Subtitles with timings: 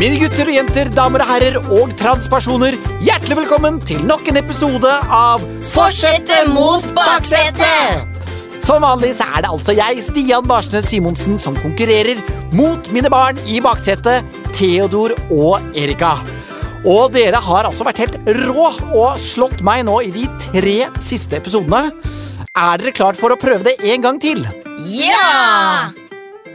[0.00, 2.72] Mine gutter og jenter, damer og herrer og transpersoner,
[3.04, 5.42] hjertelig velkommen til nok en episode av
[5.74, 8.22] Fortsette mot baksetet!
[8.64, 12.16] Som vanlig så er det altså jeg, Stian Barsnes Simonsen, som konkurrerer
[12.56, 14.24] mot mine barn i baksetet,
[14.56, 16.14] Theodor og Erika.
[16.88, 21.42] Og dere har altså vært helt rå og slått meg nå i de tre siste
[21.42, 21.90] episodene.
[22.56, 24.48] Er dere klart for å prøve det en gang til?
[24.96, 25.92] Ja!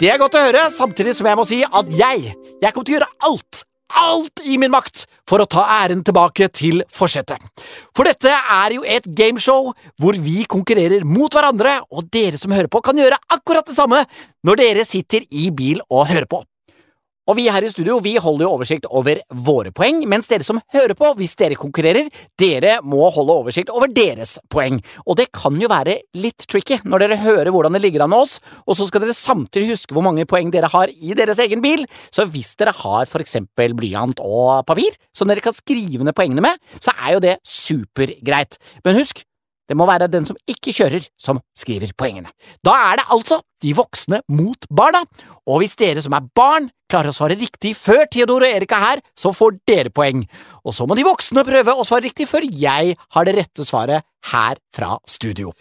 [0.02, 2.96] Det er godt å høre, samtidig som jeg må si at jeg, jeg kommer til
[2.96, 3.62] å gjøre alt,
[3.96, 7.42] alt i min makt for å ta æren tilbake til forsetet.
[7.96, 12.72] For dette er jo et gameshow hvor vi konkurrerer mot hverandre, og dere som hører
[12.72, 14.04] på kan gjøre akkurat det samme
[14.46, 16.44] når dere sitter i bil og hører på.
[17.26, 20.60] Og vi her i studio vi holder jo oversikt over våre poeng, mens dere som
[20.76, 24.78] hører på, hvis dere konkurrerer, dere må holde oversikt over deres poeng.
[25.10, 28.28] Og det kan jo være litt tricky når dere hører hvordan det ligger an med
[28.28, 28.38] oss,
[28.70, 31.88] og så skal dere samtidig huske hvor mange poeng dere har i deres egen bil.
[32.14, 36.46] Så hvis dere har for eksempel blyant og papir som dere kan skrive ned poengene
[36.46, 38.60] med, så er jo det supergreit.
[38.86, 39.26] Men husk,
[39.70, 42.30] det må være den som ikke kjører, som skriver poengene.
[42.66, 45.04] Da er det altså de voksne mot barna,
[45.50, 49.02] og hvis dere som er barn klarer å svare riktig før Theodor og Erika her,
[49.18, 50.24] så får dere poeng.
[50.64, 54.06] Og så må de voksne prøve å svare riktig før jeg har det rette svaret
[54.32, 55.54] her fra studio.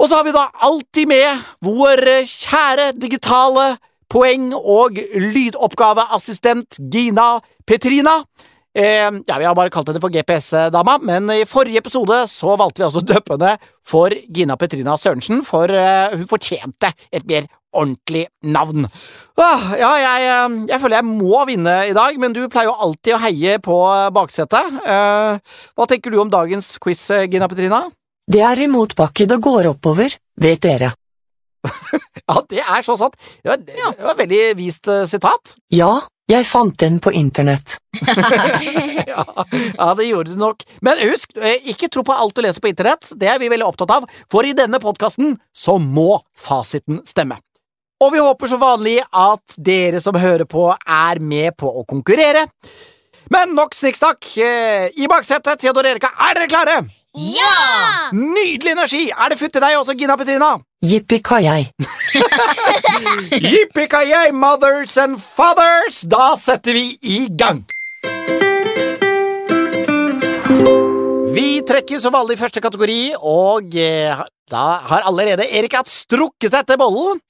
[0.00, 3.76] Og så har vi da alltid med vår kjære digitale
[4.12, 8.22] poeng- og lydoppgaveassistent Gina Petrina.
[8.74, 12.80] Eh, ja, Vi har bare kalt henne for GPS-dama, men i forrige episode så valgte
[12.80, 17.48] vi også å døpe henne for Gina Petrina Sørensen, for eh, hun fortjente et mer
[17.72, 18.86] ordentlig navn.
[19.40, 22.78] Ah, ja, jeg, eh, jeg føler jeg må vinne i dag, men du pleier jo
[22.86, 23.76] alltid å heie på
[24.16, 24.80] baksetet.
[24.86, 27.84] Eh, hva tenker du om dagens quiz, eh, Gina Petrina?
[28.32, 30.94] Det er i motbakke det går oppover, vet dere.
[32.22, 33.16] Ja, det er så sant.
[33.42, 35.56] Det var, det var et veldig vist eh, sitat.
[35.74, 37.76] Ja, jeg fant den på internett.
[39.12, 39.24] ja,
[39.76, 40.64] ja, det gjorde du nok.
[40.84, 43.68] Men husk, eh, ikke tro på alt du leser på internett, det er vi veldig
[43.68, 47.40] opptatt av, for i denne podkasten så må fasiten stemme.
[48.02, 52.48] Og vi håper som vanlig at dere som hører på, er med på å konkurrere.
[53.32, 54.26] Men nok snikksnakk.
[54.42, 56.80] Eh, I baksetet, Theodor Erika, er dere klare?
[57.12, 58.08] Ja!
[58.16, 59.02] Nydelig energi!
[59.12, 60.54] Er det futt til deg også, Gina Petrina?
[60.80, 61.66] Jippi-kajei.
[63.36, 66.02] Jippi-kajei, mothers and fathers!
[66.08, 67.60] Da setter vi i gang.
[71.36, 76.64] Vi trekker som vanlig første kategori, og eh, da har allerede Erik hatt strukket seg
[76.64, 77.20] etter bollen.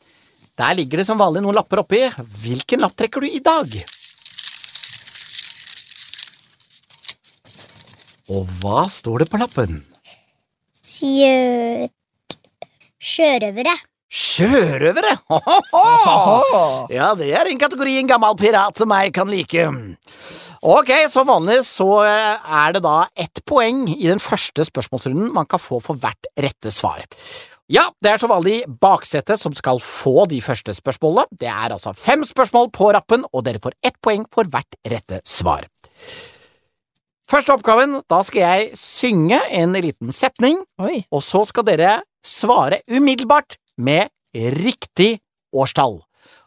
[0.59, 2.05] Der ligger det som vanlig noen lapper oppi.
[2.45, 3.67] Hvilken lapp trekker du i dag?
[8.31, 9.81] Og hva står det på lappen?
[10.83, 11.89] Sjø...
[13.03, 13.75] Sjørøvere.
[14.13, 15.17] Sjørøvere!
[16.93, 19.65] Ja, det er en kategori en gammel pirat som jeg kan like.
[20.63, 25.49] Ok, som vanlig så eh, er det da ett poeng i den første spørsmålsrunden man
[25.51, 27.03] kan få for hvert rette svar.
[27.73, 31.25] Ja, det er som vanlig baksetet som skal få de første spørsmålene.
[31.41, 35.23] Det er altså fem spørsmål på rappen, og dere får ett poeng for hvert rette
[35.25, 35.67] svar.
[37.33, 40.99] Første oppgaven, da skal jeg synge en liten setning, Oi.
[41.09, 41.93] og så skal dere
[42.27, 45.15] svare umiddelbart med riktig
[45.57, 46.03] årstall.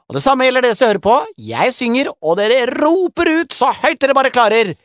[0.05, 1.15] Og det samme gjelder dere som hører på.
[1.41, 4.75] Jeg synger, og dere roper ut så høyt dere bare klarer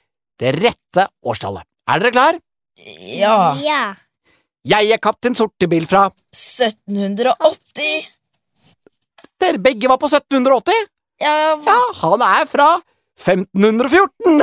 [0.40, 1.66] det rette årstallet.
[1.90, 2.38] Er dere klar?
[3.20, 3.36] Ja.
[3.60, 3.82] Ja.
[4.64, 8.08] Jeg er kaptein Sortebil fra 1780.
[9.40, 10.88] Dere begge var på 1780?
[11.20, 12.70] Ja, Ja, han er fra
[13.20, 14.40] 1514!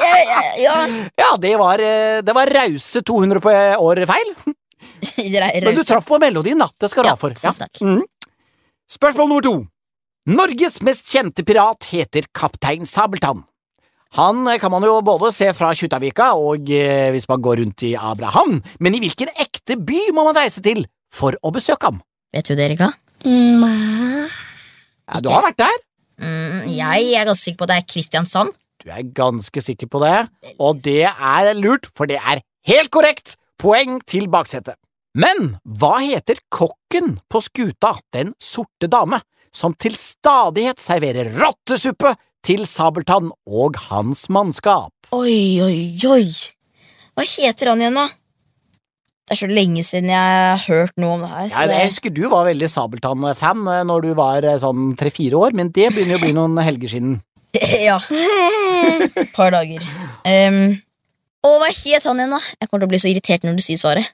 [0.00, 0.76] ja, ja, ja.
[1.20, 3.52] ja, det var, eh, det var rause 200 på
[3.86, 4.34] år feil.
[5.62, 6.68] Men du traff på melodien, da.
[6.80, 7.34] Det skal du Ja, ha for.
[7.36, 7.52] Ja.
[7.84, 8.02] Mhm.
[8.92, 9.54] Spørsmål nummer to.
[10.32, 13.44] Norges mest kjente pirat heter Kaptein Sabeltann.
[14.18, 17.84] Han eh, kan man jo både se fra Kjuttaviga og eh, hvis man går rundt
[17.88, 22.02] i Abraham, men i hvilken ekte by må man reise til for å besøke ham?
[22.32, 22.90] Vet du det, Erika?
[23.24, 24.28] Mm,
[25.12, 25.80] Ja, du har vært der.
[26.22, 28.54] Mm, jeg er ganske sikker på at det er Kristiansand.
[28.82, 30.16] Du er ganske sikker på det,
[30.58, 33.36] og det er lurt, for det er helt korrekt.
[33.62, 34.74] Poeng til baksetet.
[35.14, 39.20] Men hva heter kokken på skuta Den sorte dame,
[39.52, 44.94] som til stadighet serverer rottesuppe til Sabeltann og hans mannskap?
[45.12, 45.76] Oi, oi,
[46.08, 46.24] oi.
[47.12, 48.08] Hva heter han igjen, da?
[49.22, 51.48] Det er så lenge siden jeg har hørt noe om det her.
[51.48, 51.76] Så Ja, det...
[51.78, 55.70] jeg husker du var veldig Sabeltann-fan eh, når du var eh, sånn tre-fire år, men
[55.70, 57.20] det begynner jo å bli noen helger siden.
[57.86, 59.84] ja, et par dager.
[60.26, 60.74] Um,
[61.46, 62.40] og hva het han igjen, da?
[62.58, 64.10] Jeg kommer til å bli så irritert når du sier svaret.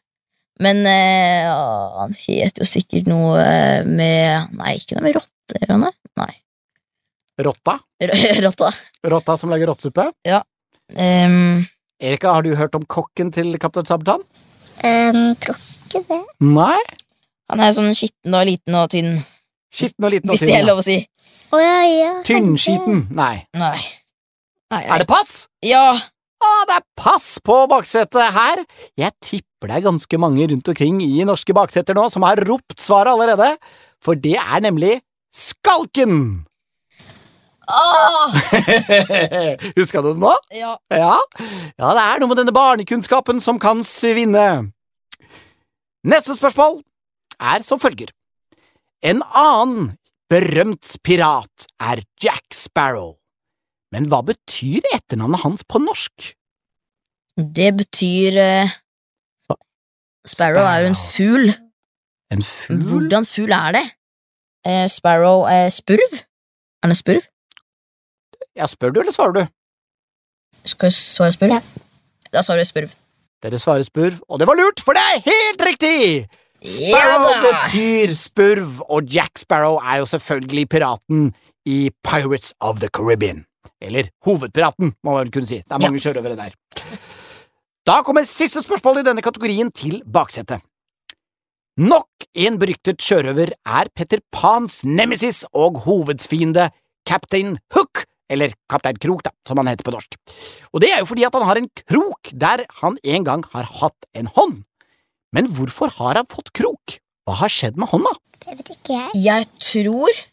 [0.62, 3.38] Men eh, ah, han het jo sikkert noe
[3.86, 5.92] med Nei, ikke noe med rotte, gjør han det?
[6.18, 6.32] Nei.
[7.46, 7.76] Rotta?
[8.44, 8.72] Rotta.
[9.06, 10.08] Rotta som lager rottesuppe?
[10.98, 11.64] Ehm,
[12.02, 14.26] Erika, har du hørt om kokken til Kaptein Sabeltann?
[14.84, 15.58] Um, tror
[15.88, 16.22] ikke det.
[16.44, 16.78] Nei?
[17.48, 19.14] han er sånn skitten og liten og tynn,
[19.72, 20.98] Skitten og liten og hvis det er lov å si.
[21.48, 22.12] Oh, ja, ja.
[22.28, 23.06] Tynnskiten?
[23.16, 23.46] Nei.
[23.56, 23.78] Nei.
[24.68, 25.46] Nei, Er det pass?
[25.64, 25.96] Ja.
[26.38, 28.60] Å, det er pass på baksetet her!
[29.00, 32.76] Jeg tipper det er ganske mange rundt omkring i norske bakseter nå som har ropt
[32.78, 33.54] svaret allerede,
[34.04, 34.98] for det er nemlig
[35.34, 36.44] Skalken!
[39.76, 40.32] Huska du det nå?
[40.56, 40.74] Ja.
[40.92, 41.14] Ja.
[41.78, 44.46] ja, det er noe med denne barnekunnskapen som kan svinne.
[46.08, 46.80] Neste spørsmål
[47.38, 48.12] er som følger.
[49.04, 49.92] En annen
[50.30, 53.14] berømt pirat er Jack Sparrow.
[53.94, 56.32] Men hva betyr etternavnet hans på norsk?
[57.38, 58.72] Det betyr eh,
[59.40, 59.60] Spa-
[60.28, 61.52] Sparrow er jo en fugl.
[62.34, 62.82] En fugl?
[62.90, 63.84] Hvordan fugl er det?
[64.68, 66.18] Eh, Sparrow eh, Spurv?
[66.82, 67.28] Er det en spurv?
[68.58, 69.44] Ja, spør du, eller svarer du?
[70.66, 71.54] Skal jeg svare spurv?
[71.54, 71.60] Ja.
[72.34, 72.94] Da svarer jeg spurv.
[73.38, 75.98] Dere svarer spurv, og det var lurt, for det er helt riktig!
[76.58, 81.28] Sparrow ja, betyr spurv, og Jack Sparrow er jo selvfølgelig piraten
[81.62, 83.44] i Pirates of the Caribbean.
[83.80, 85.60] Eller hovedpiraten, må man vel kunne si.
[85.62, 86.56] Det er mange sjørøvere der.
[87.86, 90.66] Da kommer siste spørsmål i denne kategorien til baksetet.
[91.78, 96.72] Nok en beryktet sjørøver er Petter Pans nemesis og hovedfiende
[97.06, 100.16] Captain Hook, eller Kaptein Krok, da, som han heter på norsk.
[100.72, 103.68] Og det er jo fordi at han har en krok der han en gang har
[103.80, 104.62] hatt en hånd.
[105.34, 106.98] Men hvorfor har han fått krok?
[107.28, 108.14] Hva har skjedd med hånda?
[108.44, 109.22] Det vet ikke jeg.
[109.26, 110.24] Jeg tror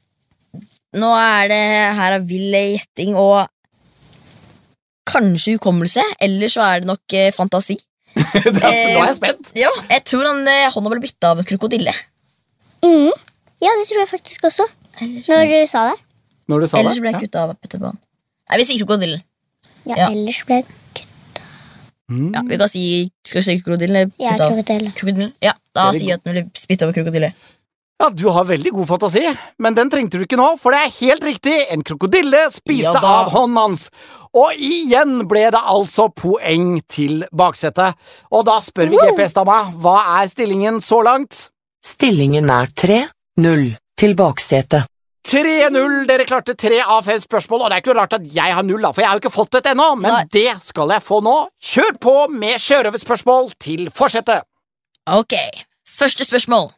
[0.95, 1.63] Nå er det
[1.97, 3.49] her av vill gjetting og
[5.11, 7.75] kanskje hukommelse, eller så er det nok eh, fantasi.
[8.15, 9.51] Nå er jeg spent.
[9.59, 11.91] Ja, jeg tror han, eh, hånda ble bitt av en krokodille.
[12.79, 13.11] Mm.
[13.59, 14.69] Ja, det tror jeg faktisk også.
[15.03, 15.99] Når du sa det.
[16.49, 17.01] Når du sa Ellers det.
[17.01, 17.97] ble jeg kutta av Petterbanen.
[18.49, 19.21] Nei, vi sier krokodillen.
[19.85, 20.07] Ja, Ja.
[20.11, 21.11] ellers ble jeg kutta
[22.07, 22.35] Mm.
[22.35, 23.95] Ja, vi kan si, Skal vi si krokodillen?
[23.95, 24.51] eller ja, av?
[24.51, 24.91] krokodille.
[24.93, 25.31] Krokodillen?
[25.41, 27.31] Ja, da sier jeg at den ble spist av en krokodille.
[27.99, 29.23] Ja, Du har veldig god fantasi,
[29.57, 31.65] men den trengte du ikke nå, for det er helt riktig.
[31.71, 33.89] En krokodille spiste Ja av hånden hans.
[34.35, 37.95] Og igjen ble det altså poeng til baksetet.
[38.31, 41.49] Og da spør vi GPS-dama, hva er stillingen så langt?
[41.83, 44.85] Stillingen er 3-0 til baksetet.
[45.25, 46.05] 3-0.
[46.09, 48.83] Dere klarte tre av fem spørsmål, og det er ikke rart at jeg har null,
[48.85, 50.23] da, for jeg har jo ikke fått et ennå, men Nei.
[50.35, 51.35] det skal jeg få nå.
[51.73, 54.45] Kjør på med sjørøverspørsmål til forsetet.
[55.09, 55.33] Ok,
[55.89, 56.69] første spørsmål.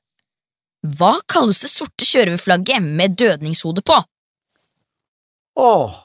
[0.97, 3.97] Hva kalles det sorte sjørøverflagget med dødningshode på?
[5.57, 5.97] Åh.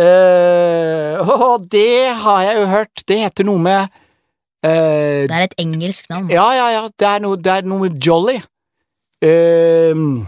[0.00, 3.04] Eh, åh, det har jeg jo hørt.
[3.08, 3.86] Det heter noe med
[4.66, 6.28] eh, Det er et engelsk navn.
[6.32, 6.82] Ja, ja, ja.
[6.90, 8.40] Det er noe, det er noe med Jolly.
[9.24, 10.26] Ehm,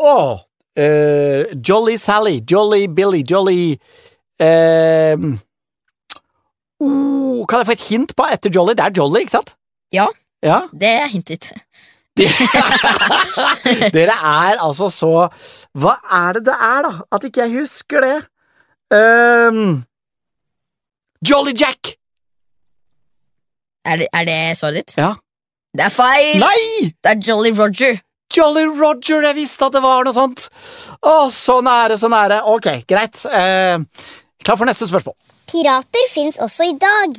[0.00, 0.40] Åh.
[0.80, 2.40] uh, Jolly Sally.
[2.50, 3.22] Jolly Billy.
[3.22, 3.76] Jolly
[4.40, 5.16] uh,
[6.80, 8.74] oh, Kan jeg få et hint på etter Jolly?
[8.78, 9.54] Det er Jolly, ikke sant?
[9.92, 10.06] Ja.
[10.42, 10.62] Ja.
[10.72, 11.52] Det er hintet.
[13.94, 15.28] Dere er altså så
[15.78, 16.90] Hva er det det er, da?
[17.12, 18.18] At ikke jeg husker det?
[18.90, 19.84] Um,
[21.22, 21.94] Jolly Jack!
[23.84, 24.96] Er det, er det svaret ditt?
[24.98, 25.14] Ja.
[25.76, 26.40] Det er feil!
[26.42, 26.90] Nei!
[26.98, 28.00] Det er Jolly Roger.
[28.30, 30.46] Jolly Roger, jeg visste at det var noe sånt!
[31.02, 32.42] Å, så nære, så nære.
[32.52, 33.18] Ok, greit.
[33.26, 33.80] Eh,
[34.44, 35.16] klar for neste spørsmål.
[35.50, 37.18] Pirater fins også i dag.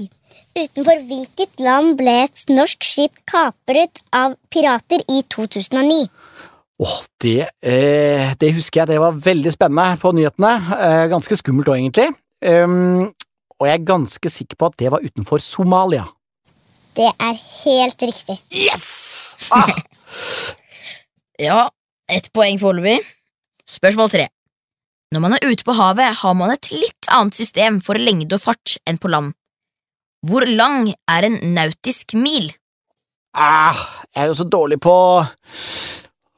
[0.56, 6.06] Utenfor hvilket land ble et norsk skip kapret av pirater i 2009?
[6.82, 10.53] Åh, det, eh, det husker jeg, det var veldig spennende på nyhetene.
[10.80, 12.08] Eh, ganske skummelt òg, egentlig.
[12.41, 13.12] Um,
[13.62, 16.08] og jeg er ganske sikker på at det var utenfor Somalia.
[16.98, 18.39] Det er helt riktig.
[18.50, 18.88] Yes!
[19.51, 19.70] Ah,
[21.41, 21.65] Ja,
[22.12, 23.00] ett poeng foreløpig.
[23.65, 24.27] Spørsmål tre.
[25.12, 28.43] Når man er ute på havet, har man et litt annet system for lengde og
[28.45, 29.33] fart enn på land.
[30.27, 32.51] Hvor lang er en nautisk mil?
[33.31, 33.77] ah,
[34.12, 34.93] jeg er jo så dårlig på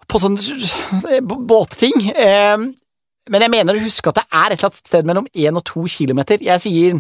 [0.08, 1.96] på sånne båtting.
[2.14, 2.58] Eh,
[3.34, 5.64] men jeg mener å huske at det er et eller annet sted mellom 1 og
[5.72, 6.44] 2 kilometer.
[6.44, 7.00] Jeg sier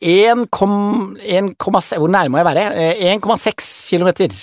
[0.00, 2.64] 1,6 Hvor nærme må jeg være?
[2.70, 4.36] Eh, 1,6 kilometer.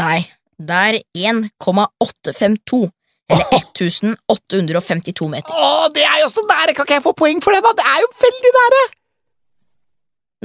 [0.00, 0.24] Nei,
[0.60, 0.98] det er
[1.32, 2.80] 1,852,
[3.30, 5.52] eller 1852 meter.
[5.56, 6.74] Å, det er jo så nære!
[6.76, 7.74] Kan ikke jeg få poeng for det, da?
[7.80, 8.86] Det er jo veldig nære!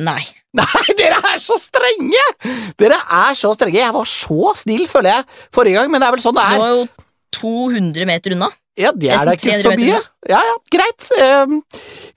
[0.05, 0.21] Nei.
[0.55, 2.27] Nei, dere er så strenge!
[2.79, 3.79] Dere er så strenge.
[3.79, 6.55] Jeg var så snill, føler jeg, forrige gang, men det er vel sånn det er.
[6.55, 6.85] Du var jo
[7.35, 8.51] 200 meter unna.
[8.75, 9.99] Ja, det er da ikke så mye.
[10.27, 11.05] Ja, ja, greit.
[11.15, 11.61] Um,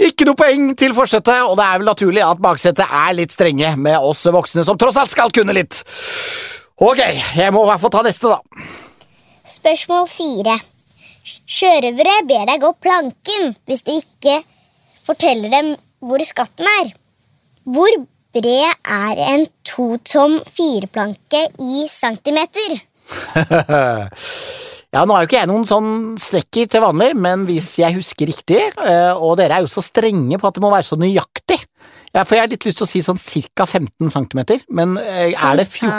[0.02, 3.70] ikke noe poeng til forsetet, og det er vel naturlig at baksetet er litt strenge
[3.78, 5.78] med oss voksne som tross alt skal kunne litt.
[6.78, 7.00] Ok,
[7.34, 8.38] jeg må i hvert fall ta neste, da.
[9.48, 10.54] Spørsmål fire.
[11.26, 14.36] Sjørøvere ber deg gå planken hvis du ikke
[15.08, 15.72] forteller dem
[16.04, 16.92] hvor skatten er.
[17.66, 17.98] Hvor
[18.36, 22.78] bred er en to tom fireplanke i centimeter?
[24.88, 28.30] Ja, nå er jo ikke jeg noen sånn snekker til vanlig, men hvis jeg husker
[28.30, 31.58] riktig, eh, og dere er jo så strenge på at det må være så nøyaktig,
[32.14, 35.34] ja, for jeg har litt lyst til å si sånn cirka 15 centimeter, men eh,
[35.36, 35.92] er det 14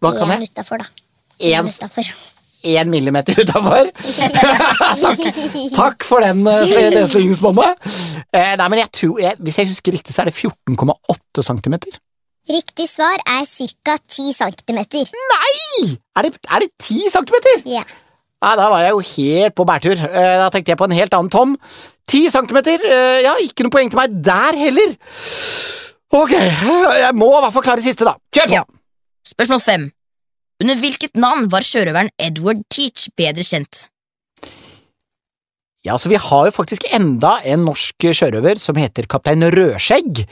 [0.00, 0.38] Hva kan jeg?
[0.40, 0.86] Én utafor, da.
[1.40, 2.10] Én utafor.
[2.68, 3.86] Én millimeter utafor?
[5.76, 7.86] Takk for den, eh, det slingringsmonnet.
[8.34, 11.98] Eh, nei, men jeg tror, jeg, hvis jeg husker riktig, så er det 14,8 centimeter.
[12.48, 13.94] Riktig svar er ca.
[14.08, 15.10] 10 centimeter.
[15.32, 15.94] Nei!
[16.16, 17.62] Er det, er det 10 centimeter?
[17.68, 17.84] Ja.
[18.42, 19.98] Nei, da var jeg jo helt på bærtur.
[20.08, 21.56] Eh, Da tenkte jeg på en helt annen tom.
[22.08, 22.80] Ti centimeter,
[23.20, 24.94] ja, ikke noe poeng til meg der heller.
[26.16, 28.14] Ok, jeg må i hvert fall klare siste, da.
[28.32, 28.54] Kjør på!
[28.56, 28.62] Ja.
[29.28, 29.86] Spørsmål fem.
[30.62, 33.86] Under hvilket navn var sjørøveren Edward Teach bedre kjent?
[35.86, 40.24] Ja, så Vi har jo faktisk enda en norsk sjørøver som heter kaptein Rødskjegg.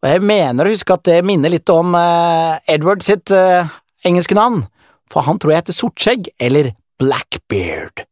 [0.00, 3.68] Og jeg mener å huske at det minner litt om uh, Edward sitt uh,
[4.06, 4.64] engelske navn.
[5.12, 8.06] For han tror jeg heter Sortskjegg eller Blackbeard.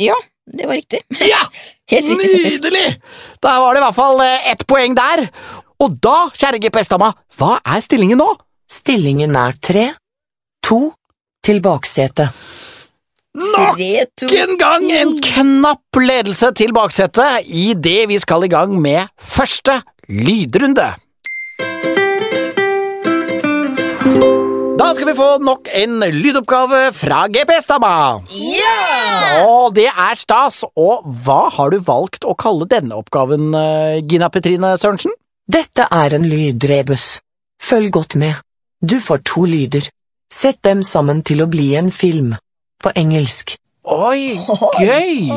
[0.00, 1.02] Ja, det var riktig.
[1.32, 1.42] Ja!
[1.90, 2.68] Helt riktig, faktisk.
[2.68, 3.00] Nydelig!
[3.42, 5.24] Da var det i hvert fall eh, ett poeng der.
[5.82, 7.10] Og da, kjære GPS-dama,
[7.40, 8.28] hva er stillingen nå?
[8.70, 9.86] Stillingen er tre,
[10.62, 10.92] to,
[11.44, 12.30] til baksetet.
[13.34, 19.80] Nok en gang en knapp ledelse til baksetet idet vi skal i gang med første
[20.10, 20.88] lydrunde.
[24.80, 27.94] Da skal vi få nok en lydoppgave fra GPS-dama.
[28.32, 29.46] Ja!
[29.46, 30.64] Og det er stas.
[30.74, 35.14] Og hva har du valgt å kalle denne oppgaven, eh, Gina Petrine Sørensen?
[35.46, 37.20] Dette er en lydrebus.
[37.62, 38.40] Følg godt med.
[38.80, 39.84] Du får to lyder.
[40.32, 42.32] Sett dem sammen til å bli en film.
[42.80, 43.58] På engelsk.
[43.84, 44.38] Oi,
[44.80, 45.28] gøy!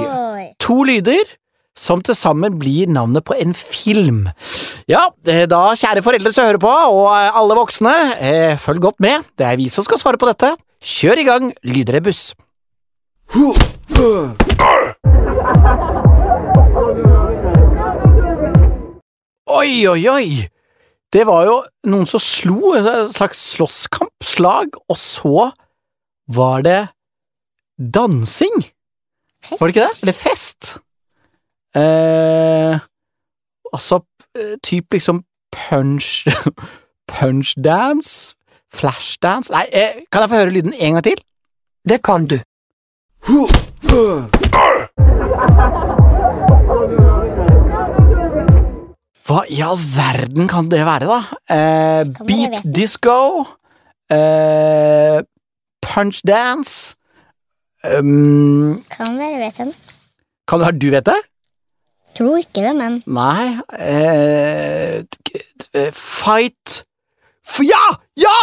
[0.64, 1.28] To lyder
[1.76, 4.30] som til sammen blir navnet på en film.
[4.88, 9.04] Ja, eh, da kjære foreldre som hører på, og eh, alle voksne, eh, følg godt
[9.04, 9.28] med.
[9.36, 10.54] Det er vi som skal svare på dette.
[10.80, 12.32] Kjør i gang lydrebuss.
[19.52, 20.53] Oi, oi, oi!
[21.14, 21.58] Det var jo
[21.92, 25.52] noen som slo, en slags slåsskamp, slag, og så
[26.34, 26.80] var det
[27.78, 28.64] dansing.
[29.44, 29.62] Fest.
[29.62, 30.02] Var det ikke det?
[30.02, 30.78] Eller fest?
[31.76, 32.80] Eh,
[33.74, 34.00] altså
[34.38, 36.26] eh, typ liksom punch
[37.14, 38.36] Punchdance?
[38.74, 39.54] Flashdance?
[39.54, 41.22] Nei, eh, kan jeg få høre lyden en gang til?
[41.90, 42.40] Det kan du.
[49.24, 51.20] Hva i all verden kan det være, da?
[51.56, 53.46] Eh, beat disco?
[54.12, 55.22] Eh,
[55.84, 56.96] punchdance?
[57.84, 59.74] Um, Kan være, vet jeg.
[60.48, 61.18] kan det være du vet det?
[62.16, 66.84] Tror ikke det, men Nei eh, t- Fight
[67.44, 67.82] F Ja!
[68.16, 68.36] Ja!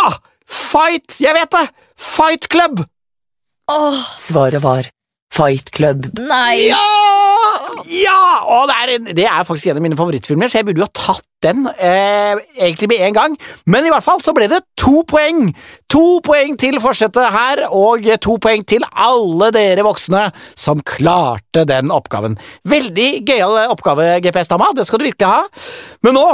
[0.44, 1.16] Fight!
[1.22, 1.64] Jeg vet det!
[1.96, 2.82] Fight Club!
[3.70, 4.88] Åh, Svaret var
[5.32, 6.10] Fight Club.
[6.18, 6.66] nei!
[6.68, 7.49] Ja!
[7.90, 8.20] Ja!
[8.50, 10.88] Og det, er, en- det er faktisk en av mine favorittfilmer, så jeg burde jo
[10.88, 13.36] ha tatt den eh, egentlig med en gang.
[13.70, 15.48] Men i hvert fall så ble det to poeng!
[15.92, 20.26] To poeng til forsetet her, og to poeng til alle dere voksne
[20.58, 22.36] som klarte den oppgaven.
[22.68, 25.44] Veldig gøyal oppgave, GPS-dama, det skal du virkelig ha.
[26.06, 26.26] Men nå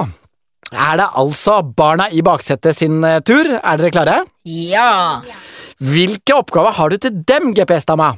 [0.75, 3.47] er det altså barna i baksetet sin eh, tur.
[3.63, 4.17] Er dere klare?
[4.51, 5.21] Ja!
[5.77, 8.15] Hvilke oppgaver har du til dem, GPS-dama?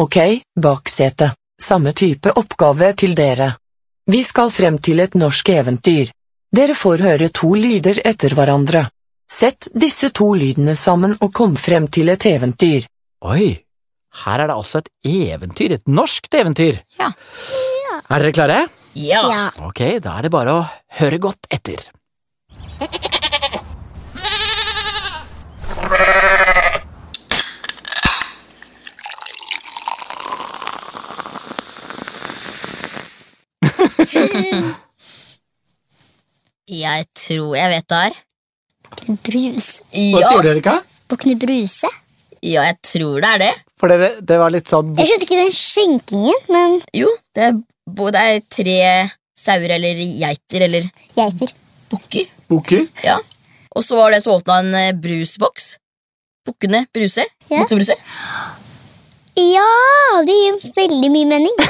[0.00, 0.16] Ok,
[0.58, 1.36] baksetet.
[1.62, 3.52] Samme type oppgave til dere.
[4.10, 6.08] Vi skal frem til et norsk eventyr.
[6.50, 8.88] Dere får høre to lyder etter hverandre.
[9.30, 12.82] Sett disse to lydene sammen og kom frem til et eventyr.
[13.30, 13.62] Oi,
[14.24, 16.82] her er det altså et eventyr, et norskt eventyr.
[16.98, 17.14] Ja.
[18.10, 18.66] Er dere klare?
[18.98, 19.22] Ja!
[19.30, 19.46] ja.
[19.62, 20.66] Ok, da er det bare å
[20.98, 21.78] høre godt etter.
[36.72, 38.20] Jeg tror jeg vet det er.
[38.92, 39.66] Bukne Brus.
[39.92, 40.74] Hva Ja, sier dere, Erika?
[41.10, 41.88] Bukne Bruse.
[42.42, 43.52] ja, jeg tror det er det.
[43.80, 47.58] For dere, det var litt sånn Jeg skjønte ikke den skjenkingen, men Jo, det er
[47.88, 48.76] både er tre
[49.38, 50.86] sauer eller geiter eller
[51.18, 51.52] geiter.
[51.90, 52.26] bukker.
[52.48, 52.86] bukker.
[53.04, 53.18] Ja.
[53.74, 55.78] Og så var det så åpna en eh, brusboks.
[56.46, 57.24] Bukkene Bruse.
[57.48, 57.62] Ja.
[57.62, 57.96] Bukkene Bruse.
[59.36, 59.68] Ja,
[60.26, 61.56] det gir veldig mye mening.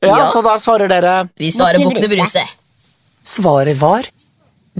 [0.00, 0.30] Ja, Ja.
[0.32, 2.40] så da svarer dere Vi svarer Bukkene Bukkene Bruse.
[2.40, 2.48] Bruse.
[3.26, 4.06] Svaret var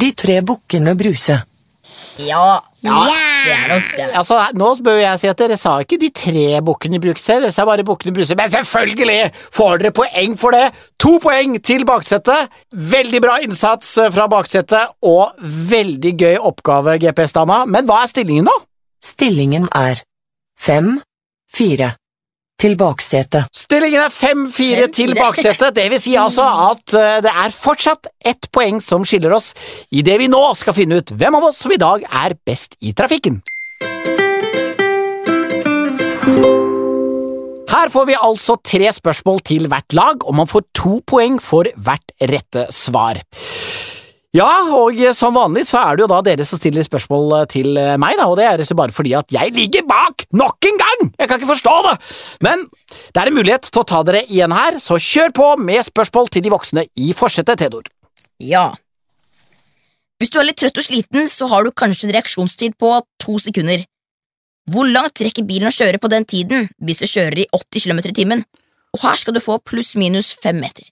[0.01, 1.37] De tre bukkene Bruse.
[2.21, 2.61] Ja.
[2.85, 2.97] Ja.
[3.09, 3.17] Ja!
[3.45, 4.07] Det er nok det.
[4.17, 7.65] Altså, Nå bør jeg si at dere sa ikke de tre bukkene Bruse, dere sa
[7.69, 8.37] bare bukkene Bruse.
[8.39, 10.67] Men selvfølgelig får dere poeng for det!
[11.01, 12.53] To poeng til baksetet.
[12.73, 17.63] Veldig bra innsats fra baksetet, og veldig gøy oppgave, GPS-dama.
[17.67, 18.57] Men hva er stillingen, da?
[19.05, 20.03] Stillingen er
[20.61, 20.99] fem,
[21.51, 21.95] fire.
[22.61, 22.75] Til.
[23.57, 28.51] Stillingen er 5-4 til baksetet, det vil si altså at eh, det er fortsatt ett
[28.53, 29.55] poeng som skiller oss
[29.97, 32.93] idet vi nå skal finne ut hvem av oss som i dag er best i
[32.93, 33.41] trafikken.
[37.71, 41.71] Her får vi altså tre spørsmål til hvert lag, og man får to poeng for
[41.81, 43.23] hvert rette svar.
[44.37, 44.47] Ja,
[44.79, 48.29] og som vanlig så er det jo da dere som stiller spørsmål til meg, da,
[48.31, 51.09] og det er bare fordi at jeg ligger bak nok en gang!
[51.19, 51.95] Jeg kan ikke forstå det!
[52.47, 52.63] Men
[53.11, 56.31] det er en mulighet til å ta dere igjen her, så kjør på med spørsmål
[56.31, 57.91] til de voksne i forsetet, Theodor.
[58.39, 58.69] Ja.
[60.23, 63.35] Hvis du er litt trøtt og sliten, så har du kanskje en reaksjonstid på to
[63.43, 63.83] sekunder.
[64.71, 68.05] Hvor langt rekker bilen å kjøre på den tiden hvis du kjører i 80 km
[68.05, 68.47] i timen?
[68.95, 70.87] Og her skal du få pluss-minus fem meter.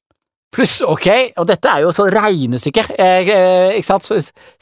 [0.49, 4.07] Pluss, ok, og dette er jo sånn regnestykke, eh, eh, ikke sant,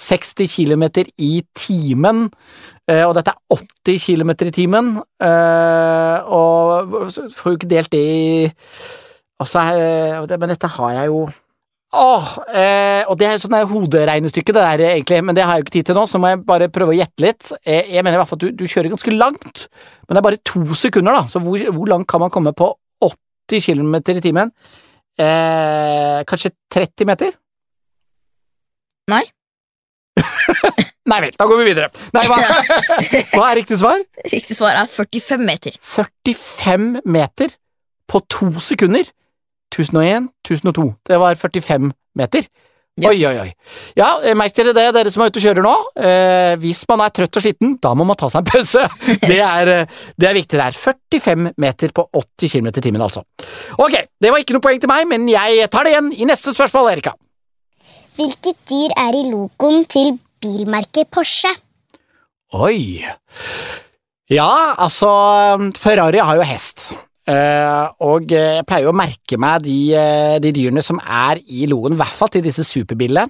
[0.03, 0.83] 60 km
[1.23, 2.25] i timen,
[2.91, 4.89] eh, og dette er 80 km i timen,
[5.23, 8.23] eh, og får du ikke delt det i
[9.37, 9.61] Altså,
[10.41, 11.27] men dette har jeg jo
[11.93, 12.29] Åh,
[13.07, 15.75] og det er sånn der hoderegnestykke, det der egentlig, men det har jeg jo ikke
[15.75, 17.53] tid til nå, så må jeg bare prøve å gjette litt.
[17.65, 19.69] Jeg mener i hvert fall at du, du kjører ganske langt,
[20.09, 22.73] men det er bare to sekunder, da, så hvor, hvor langt kan man komme på
[23.07, 24.53] 80 km i timen?
[25.17, 27.33] Eh, kanskje 30 meter?
[29.09, 29.23] Nei.
[31.11, 31.91] Nei vel, da går vi videre.
[32.17, 32.39] Nei, hva,
[33.37, 34.03] hva er riktig svar?
[34.27, 35.77] Riktig svar er 45 meter.
[35.81, 37.55] 45 meter
[38.11, 39.07] på to sekunder.
[39.73, 40.87] 1001, 1002.
[41.07, 42.49] Det var 45 meter.
[42.97, 43.11] Ja.
[43.11, 43.51] Oi, oi, oi.
[43.99, 45.73] Ja, eh, merk dere det, dere som er ute og kjører nå.
[46.01, 48.85] Eh, hvis man er trøtt og sliten, da må man ta seg en pause.
[49.29, 50.57] Det er, eh, det er viktig.
[50.57, 53.27] Det er 45 meter på 80 km i timen, altså.
[53.77, 56.57] Ok, det var ikke noe poeng til meg, men jeg tar det igjen i neste
[56.57, 57.13] spørsmål, Erika.
[58.17, 61.53] Hvilket dyr er i logoen til bilmerket Porsche?
[62.57, 63.05] Oi.
[64.33, 65.11] Ja, altså
[65.77, 66.89] Ferrari har jo hest.
[67.27, 71.97] Eh, og jeg pleier å merke meg de, eh, de dyrene som er i loen,
[71.97, 73.27] i hvert fall til disse superbilene.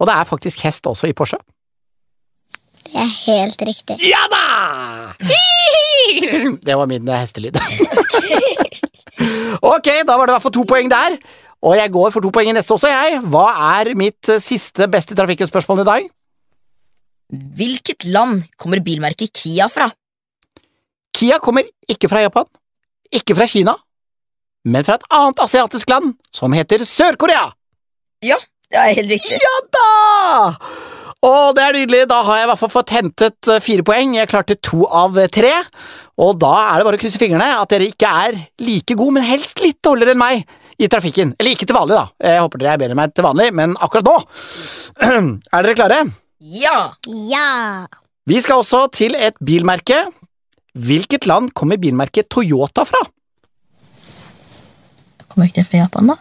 [0.00, 1.38] Og det er faktisk hest også i Porsche.
[2.86, 3.96] Det er helt riktig.
[4.06, 4.44] Ja da!
[6.66, 7.56] Det var min eh, hestelyd.
[9.74, 11.16] ok, da var det i hvert fall to poeng der.
[11.66, 13.22] Og jeg går for to poeng i neste også, jeg.
[13.32, 13.46] Hva
[13.80, 16.10] er mitt eh, siste beste trafikkspørsmål i dag?
[17.58, 19.88] Hvilket land kommer bilmerket Kia fra?
[21.16, 22.46] Kia kommer ikke fra Japan,
[23.14, 23.76] ikke fra Kina,
[24.66, 27.48] men fra et annet asiatisk land som heter Sør-Korea.
[28.26, 28.38] Ja,
[28.72, 29.38] det er helt riktig.
[29.42, 29.88] Ja da!
[31.26, 34.14] Og det er nydelig, da har jeg i hvert fall fått hentet eh, fire poeng.
[34.18, 35.52] Jeg klarte to av eh, tre,
[36.22, 39.26] og da er det bare å krysse fingrene at dere ikke er like gode, men
[39.26, 40.44] helst litt dårligere enn meg
[40.76, 41.32] i trafikken.
[41.40, 42.28] Eller ikke til vanlig, da.
[42.28, 44.16] Jeg håper dere er bedre enn meg til vanlig, men akkurat nå
[45.56, 46.00] Er dere klare?
[46.60, 46.76] Ja!
[47.32, 47.48] Ja!
[48.26, 50.04] Vi skal også til et bilmerke.
[50.76, 53.00] Hvilket land kommer bilmerket Toyota fra?
[55.30, 56.16] Kommer ikke det fra Japan, da?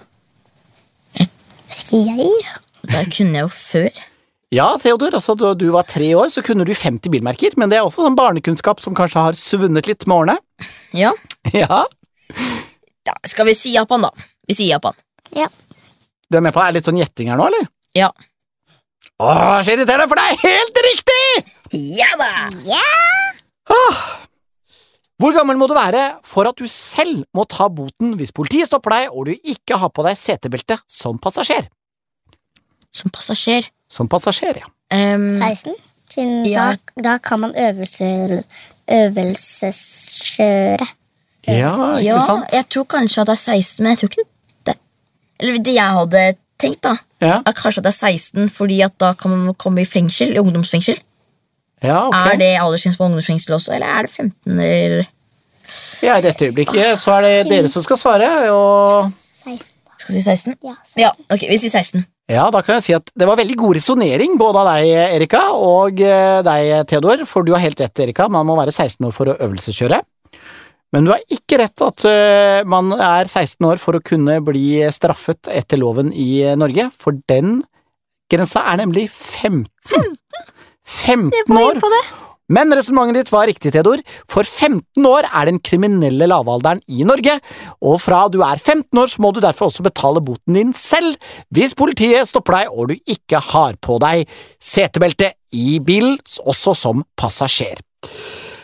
[1.75, 2.43] Skal jeg?
[2.87, 4.03] Da kunne jeg jo før.
[4.53, 7.79] Ja, Theodor, altså da du var tre år, så kunne du 50 bilmerker, men det
[7.79, 10.37] er også sånn barnekunnskap som kanskje har svunnet litt med årene.
[10.95, 11.13] Ja.
[11.55, 11.83] Ja,
[13.05, 13.13] ja.
[13.29, 14.09] Skal vi si Japan, da?
[14.49, 14.95] Vi sier Japan.
[15.37, 15.45] Ja.
[16.25, 16.71] Du er med på det?
[16.71, 17.67] Er litt sånn gjetting her nå, eller?
[17.93, 18.09] Ja.
[19.21, 21.25] Åh, så irriterende, for det er helt riktig!
[22.01, 22.31] Ja da!
[25.25, 28.93] Hvor gammel må du være for at du selv må ta boten hvis politiet stopper
[28.93, 31.65] deg og du ikke har på deg setebelte som passasjer?
[32.93, 33.65] Som passasjer.
[33.89, 34.69] Som passasjer, ja.
[34.93, 35.73] Um, 16?
[36.13, 36.67] Siden Ja.
[36.69, 38.05] da, da kan man øvelse,
[39.65, 40.87] øvelseskjøre.
[41.47, 42.45] Ja, ikke ja, sant?
[42.53, 44.27] jeg tror kanskje at det er 16, men jeg tror ikke
[44.69, 44.77] det.
[45.39, 46.21] Eller det jeg hadde
[46.61, 46.95] tenkt, da.
[47.21, 50.35] Ja, At kanskje at det er 16 fordi at da kan man komme i fengsel,
[50.35, 50.97] i ungdomsfengsel.
[51.83, 52.15] ja ok.
[52.15, 54.59] Er det aldersgrense på ungdomsfengsel også, eller er det 15?
[54.59, 55.03] Eller
[56.05, 59.71] Ja, I dette øyeblikket så er det dere som skal svare, og 16.
[59.97, 60.57] skal vi si 16?
[60.63, 61.01] Ja, 16.
[61.01, 62.05] Ja, ok, vi sier 16.
[62.29, 65.43] ja, da kan jeg si at det var veldig god resonnering både av deg, Erika,
[65.53, 69.13] og eh, deg, Theodor, for du har helt rett, Erika, man må være 16 år
[69.15, 70.01] for å øvelseskjøre.
[70.93, 74.79] Men du har ikke rett at eh, man er 16 år for å kunne bli
[74.95, 77.63] straffet etter loven i Norge, for den
[78.31, 79.67] grensa er nemlig 15.
[80.85, 81.81] 15 år!
[82.51, 84.01] Men resonnementet ditt var riktig, Theodor.
[84.29, 87.39] For 15 år er den kriminelle lavalderen i Norge,
[87.81, 91.17] og fra du er 15 år så må du derfor også betale boten din selv
[91.53, 94.29] hvis politiet stopper deg og du ikke har på deg
[94.61, 97.81] setebelte i bilen, også som passasjer.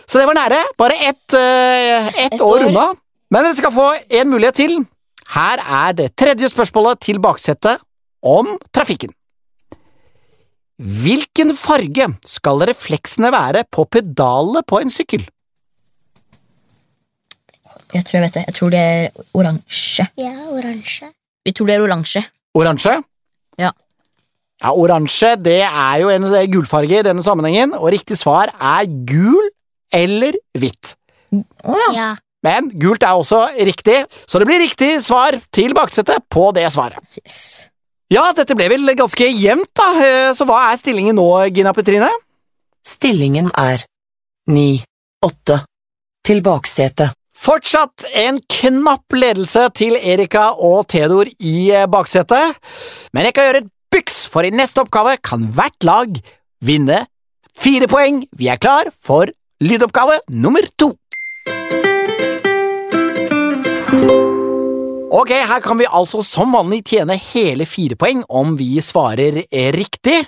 [0.05, 0.59] Så det var nære.
[0.77, 2.67] Bare ett eh, et år år.
[2.67, 2.89] unna.
[3.31, 3.87] Men dere skal få
[4.19, 4.81] en mulighet til.
[5.31, 7.79] Her er det tredje spørsmålet til baksetet
[8.21, 9.13] om trafikken.
[10.81, 15.27] Hvilken farge skal refleksene være på pedalene på en sykkel?
[17.91, 18.43] Jeg tror jeg vet det.
[18.47, 20.07] Jeg tror det er oransje.
[20.19, 21.11] Ja, oransje.
[21.45, 22.23] Vi tror det er oransje.
[22.57, 22.95] Oransje?
[23.61, 23.71] Ja.
[24.61, 29.51] Ja, oransje det er jo en gulfarge i denne sammenhengen, og riktig svar er gul
[29.93, 30.95] eller hvitt.
[31.33, 31.93] Å ja.
[31.95, 32.09] Ja.
[32.41, 36.97] Men gult er også riktig, så det blir riktig svar til baksetet på det svaret.
[37.21, 37.70] Yes.
[38.11, 42.09] Ja, dette ble vel ganske jevnt, da, Eh, så hva er stillingen nå, Gina Petrine?
[42.83, 43.85] Stillingen er
[44.51, 44.83] ni,
[45.23, 45.61] åtte.
[46.27, 47.15] Til baksetet.
[47.33, 52.59] Fortsatt en knapp ledelse til Erika og Theodor i eh, baksetet,
[53.13, 56.19] men jeg kan gjøre et byks, for i neste oppgave kan hvert lag
[56.61, 57.05] vinne
[57.57, 58.25] fire poeng.
[58.35, 59.31] Vi er klar for
[59.63, 60.91] lydoppgave nummer to.
[65.11, 69.41] Ok, her kan vi altså som vanlig tjene hele fire poeng om vi svarer
[69.75, 70.21] riktig.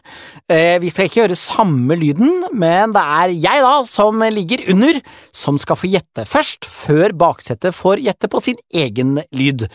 [0.51, 4.99] Eh, vi skal ikke gjøre samme lyden, men det er jeg da som ligger under,
[5.31, 9.69] som skal få gjette først, før baksetet får gjette på sin egen lyd.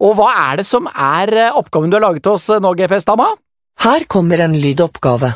[0.00, 2.72] Og hva er det som er eh, oppgaven du har laget til oss eh, nå,
[2.80, 3.28] GPS-dama?
[3.84, 5.34] Her kommer en lydoppgave.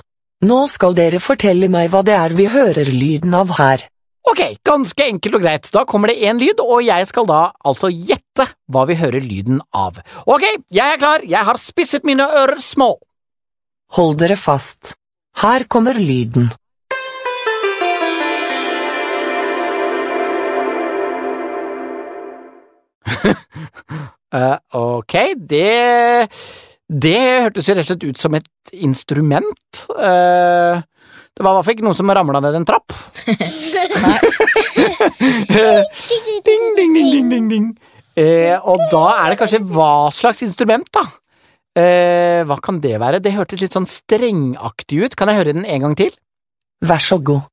[0.49, 3.91] Nå skal dere fortelle meg hva det er vi hører lyden av her.
[4.27, 5.69] Ok, ganske enkelt og greit.
[5.73, 9.61] Da kommer det én lyd, og jeg skal da altså gjette hva vi hører lyden
[9.73, 10.01] av.
[10.27, 12.97] Ok, jeg er klar, jeg har spisset mine ører små.
[13.97, 14.97] Hold dere fast.
[15.41, 16.51] Her kommer lyden.
[24.35, 26.29] uh, ok, det
[26.89, 29.81] Det hørtes jo rett og slett ut som et instrument.
[29.93, 30.81] Eh,
[31.39, 32.91] det var i hvert fall ikke noen som ramla ned en trapp.
[36.11, 37.67] ding, ding, ding, ding, ding, ding.
[38.19, 41.05] Eh, og da er det kanskje hva slags instrument, da?
[41.79, 43.21] Eh, hva kan det være?
[43.23, 45.15] Det hørtes litt sånn strengaktig ut.
[45.15, 46.11] Kan jeg høre den en gang til?
[46.83, 47.47] Vær så god.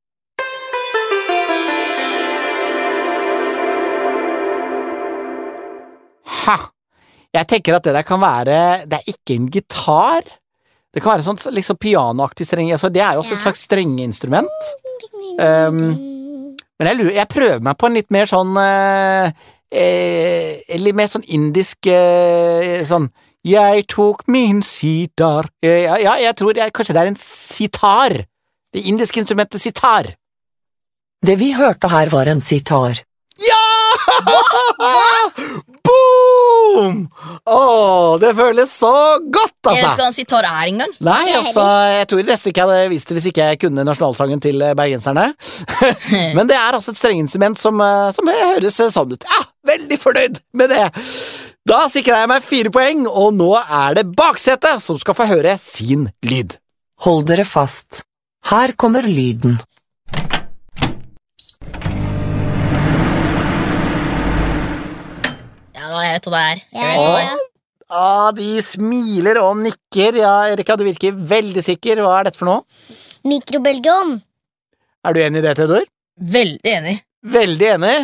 [6.47, 6.57] Ha!
[7.37, 8.57] Jeg tenker at det der kan være
[8.89, 10.25] Det er ikke en gitar.
[10.95, 14.69] Det kan være sånn liksom pianoaktig streng altså, Det er jo også et slags strengeinstrument.
[15.36, 15.81] Um,
[16.79, 19.43] men jeg, lurer, jeg prøver meg på en litt mer sånn eh,
[19.75, 23.10] eh, Litt mer sånn indisk eh, sånn
[23.47, 28.17] Jeg tok min sitar eh, ja, ja, jeg tror jeg, kanskje det er en sitar.
[28.75, 30.13] Det indiske instrumentet sitar.
[31.25, 33.03] Det vi hørte her var en sitar.
[33.39, 33.63] Ja!
[35.85, 36.97] Boom!
[37.45, 37.59] Å,
[38.21, 39.75] det føles så godt, altså!
[39.75, 39.91] Jeg vet altså.
[39.91, 40.95] ikke hva en sitar er engang.
[41.07, 44.43] Nei, altså, jeg tror nesten ikke jeg hadde visst det hvis ikke jeg kunne nasjonalsangen
[44.43, 45.27] til eh, bergenserne.
[46.37, 49.27] Men det er altså et strengeinstrument som, eh, som høres sånn ut.
[49.29, 50.89] Ja, veldig fornøyd med det.
[51.65, 55.55] Da sikra jeg meg fire poeng, og nå er det baksetet som skal få høre
[55.61, 56.59] sin lyd.
[57.05, 58.03] Hold dere fast.
[58.51, 59.57] Her kommer lyden.
[66.03, 66.63] Jeg vet hva det er.
[66.73, 67.43] Jeg Ja, vet hva det er.
[67.95, 70.15] Ah, de smiler og nikker.
[70.17, 72.01] Ja, Erika, du virker veldig sikker.
[72.01, 72.63] Hva er dette for noe?
[73.29, 74.15] Mikrobølgeovn.
[75.05, 75.86] Er du enig i det, Theodor?
[76.17, 76.95] Veldig enig.
[77.36, 77.95] Veldig enig.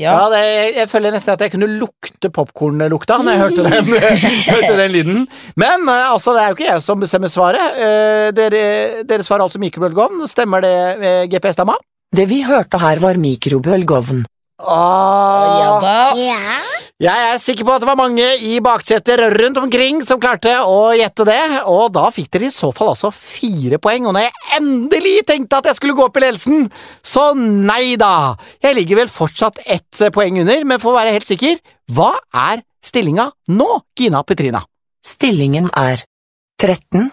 [0.00, 3.90] Ja, det, jeg, jeg føler nesten at jeg kunne lukte popkornlukta når jeg hørte den,
[4.54, 5.24] hørte den lyden.
[5.60, 7.76] Men eh, altså, det er jo ikke jeg som bestemmer svaret.
[7.80, 8.62] Eh, dere,
[9.08, 10.22] dere svarer altså mikrobølgeovn.
[10.30, 10.74] Stemmer det,
[11.32, 11.76] GPS-dama?
[12.16, 14.24] Det vi hørte her var mikrobølgeovn.
[14.60, 15.98] Ah, Ja da.
[16.16, 16.56] Ja.
[17.00, 20.90] Jeg er sikker på at det var mange i bakseter rundt omkring som klarte å
[20.92, 24.58] gjette det, og da fikk dere i så fall altså fire poeng, og når jeg
[24.58, 26.66] endelig tenkte at jeg skulle gå opp i ledelsen,
[27.00, 28.36] så nei da!
[28.60, 31.56] Jeg ligger vel fortsatt ett poeng under, men for å være helt sikker,
[31.88, 34.60] hva er stillinga nå, Gina Petrina?
[35.00, 36.04] Stillingen er
[36.60, 37.08] 13,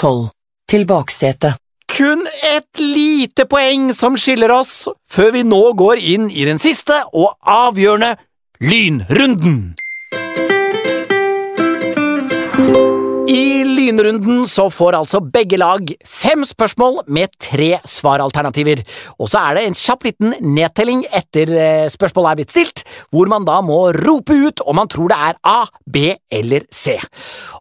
[0.00, 0.30] 12.
[0.72, 1.60] Til baksetet.
[1.98, 6.96] Kun et lite poeng som skiller oss, før vi nå går inn i den siste
[7.12, 8.14] og avgjørende
[8.58, 9.76] lynrunden.
[13.28, 18.82] I lynrunden så får altså begge lag fem spørsmål med tre svaralternativer,
[19.20, 22.82] og så er det en kjapp liten nedtelling etter eh, spørsmålet er blitt stilt,
[23.14, 26.96] hvor man da må rope ut om man tror det er A, B eller C.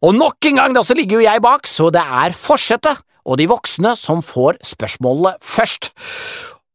[0.02, 3.38] Og nok en gang da så ligger jo jeg bak, så det er forsetet og
[3.38, 5.92] de voksne som får spørsmålet først.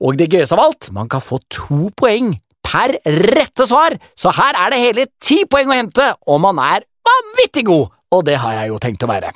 [0.03, 2.37] Og det gøyeste av alt, man kan få to poeng
[2.73, 2.95] per
[3.37, 7.67] rette svar, så her er det hele ti poeng å hente om man er vanvittig
[7.69, 9.33] god, og det har jeg jo tenkt å være.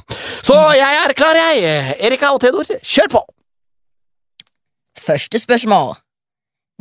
[0.46, 1.96] Så jeg er klar, jeg.
[2.08, 3.22] Erika og Theodor, kjør på!
[4.96, 5.92] Første spørsmål.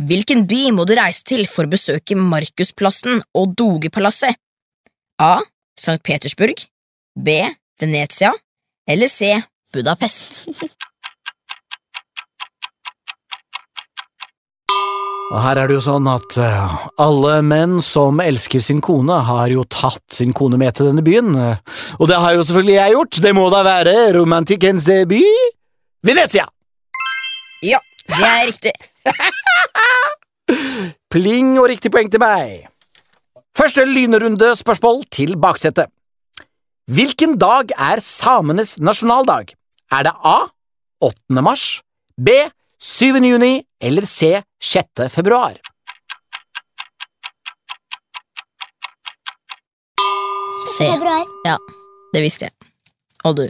[0.08, 4.39] Hvilken by må du reise til for å besøke Markusplassen og Dogepalasset?
[5.24, 5.39] A.
[5.80, 6.02] St.
[6.04, 6.65] Petersburg
[7.15, 7.39] B.
[7.80, 8.32] Venezia
[8.88, 9.36] eller C.
[9.76, 10.44] Budapest?
[15.34, 19.50] Og her er det jo sånn at eh, alle menn som elsker sin kone, har
[19.50, 21.32] jo tatt sin kone med til denne byen.
[21.40, 23.20] eh, Og det har jo selvfølgelig jeg gjort.
[23.26, 25.22] Det må da være romantikkens by
[26.06, 26.46] Venezia!
[27.66, 27.80] Ja,
[28.12, 28.76] det er riktig.
[31.16, 32.68] Pling og riktig poeng til meg.
[33.58, 35.90] Første lynrunde spørsmål til baksetet.
[36.92, 39.56] Hvilken dag er samenes nasjonaldag?
[39.90, 40.38] Er det A.
[41.02, 41.42] 8.
[41.42, 41.64] mars,
[42.22, 42.36] B.
[42.82, 43.16] 7.
[43.24, 44.42] juni eller C.
[44.62, 45.10] 6.
[45.10, 45.58] februar?
[50.78, 50.84] C.
[50.84, 51.24] Februar.
[51.46, 51.58] Ja,
[52.14, 52.56] det visste jeg.
[53.24, 53.46] Og du?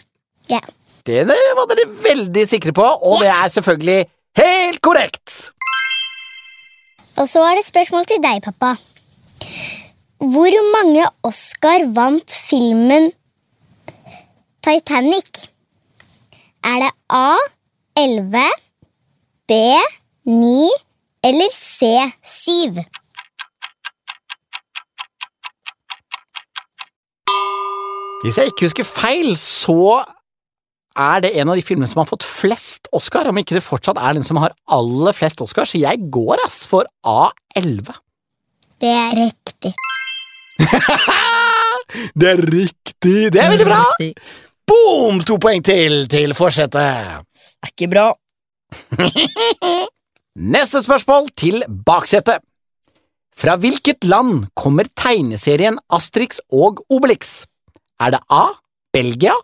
[0.49, 0.61] Ja.
[1.05, 4.05] Det var dere veldig sikre på, og det er selvfølgelig
[4.39, 5.35] helt korrekt!
[7.15, 8.73] Og så er det spørsmål til deg, pappa.
[10.19, 13.11] Hvor mange Oscar vant filmen
[14.65, 15.45] Titanic?
[16.65, 17.37] Er det A
[18.01, 18.41] 11,
[19.47, 19.53] B
[20.25, 20.69] 9
[21.23, 21.85] eller C
[22.23, 22.81] 7?
[28.23, 30.01] Hvis jeg ikke husker feil, så
[30.97, 34.01] er det en av de filmene som har fått flest Oscar, om ikke det fortsatt
[34.01, 37.93] er den som har aller flest Oscar, så jeg går ass for A11.
[38.81, 39.75] Det er riktig.
[42.17, 43.17] det er riktig!
[43.29, 43.83] Det er veldig bra!
[44.65, 45.21] Boom!
[45.21, 46.81] To poeng til til forsetet.
[46.81, 48.09] Er ikke bra.
[50.55, 52.43] Neste spørsmål til baksetet.
[53.35, 57.45] Fra hvilket land kommer tegneserien Astrix og Obelix?
[57.99, 58.45] Er det A.
[58.95, 59.35] Belgia,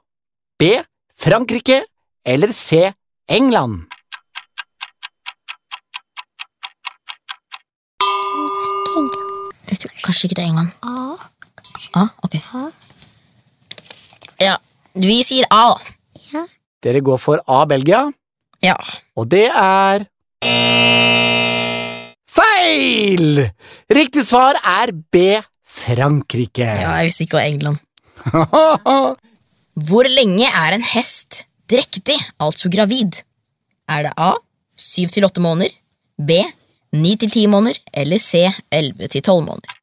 [0.60, 0.80] B.
[1.20, 1.82] Frankrike
[2.26, 2.94] eller C.
[3.28, 3.88] England?
[10.02, 10.72] Kanskje ikke det er England.
[10.84, 11.16] A.
[12.00, 12.08] A?
[12.24, 12.36] Ok.
[14.42, 14.56] Ja,
[14.96, 15.76] vi sier A.
[16.32, 16.46] Ja.
[16.84, 17.66] Dere går for A.
[17.70, 18.08] Belgia,
[18.62, 18.76] Ja.
[19.18, 20.06] og det er
[22.32, 23.42] Feil!
[23.92, 25.42] Riktig svar er B.
[25.72, 26.64] Frankrike.
[26.64, 27.78] ja, jeg visste ikke det var England.
[29.88, 33.24] Hvor lenge er en hest drektig, altså gravid?
[33.90, 34.34] Er det A.
[34.78, 35.74] 7 til 8 måneder,
[36.18, 36.38] B.
[36.94, 38.46] 9 til 10 måneder eller C.
[38.72, 39.78] 11 til 12 måneder?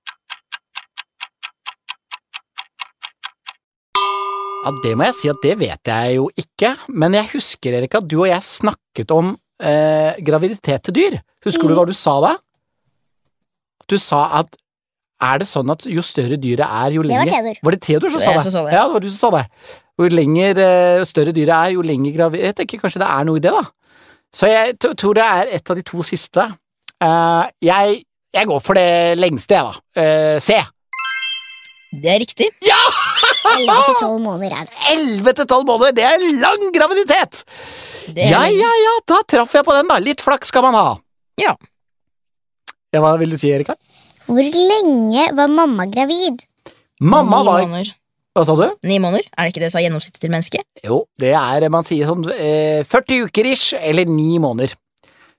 [4.68, 8.02] Ja, Det må jeg si at det vet jeg jo ikke, men jeg husker Erika,
[8.02, 9.30] at du og jeg snakket om
[9.64, 11.16] eh, graviditet til dyr.
[11.46, 12.34] Husker du hva du sa da?
[13.88, 14.58] Du sa at
[15.24, 17.62] er det sånn at jo større dyret er, jo Det var lenger Theodor.
[17.64, 18.52] Var det Theodor som Det sa det?
[18.52, 18.74] sa det.
[18.76, 19.44] Ja, det var du som sa det.
[19.98, 23.40] Jo lenger eh, større dyret er, jo lenger gravid Jeg tenker kanskje det er noe
[23.40, 23.64] i det, da.
[24.36, 26.44] Så jeg t tror det er et av de to siste.
[27.00, 28.02] Uh, jeg,
[28.36, 29.80] jeg går for det lengste, jeg, da.
[29.96, 30.60] Uh, C.
[31.96, 32.52] Det er riktig.
[33.56, 34.78] 11 til 12 måneder er det.
[34.94, 37.42] 11 til 12 måneder, det er lang graviditet!
[38.14, 39.98] Er Ja, ja, ja, da traff jeg på den, da.
[40.02, 40.88] Litt flaks skal man ha.
[41.40, 41.54] Ja.
[42.94, 43.76] Ja, Hva vil du si, Erika?
[44.28, 46.44] Hvor lenge var mamma gravid?
[47.00, 47.94] Mamma Ni var måneder.
[48.36, 48.66] Hva sa du?
[48.86, 49.26] Ni måneder?
[49.34, 50.64] Er det ikke det som er gjennomsnittet til mennesket?
[50.84, 54.76] Jo, det er man sier sånn eh, 40 uker ish, eller ni måneder.